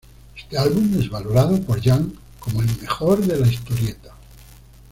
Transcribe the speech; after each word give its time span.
Este 0.35 0.57
álbum 0.57 0.99
es 0.99 1.11
valorado 1.11 1.61
por 1.61 1.79
Jan 1.79 2.11
como 2.39 2.63
el 2.63 2.79
mejor 2.81 3.23
de 3.23 3.39
la 3.39 3.47
historieta. 3.47 4.15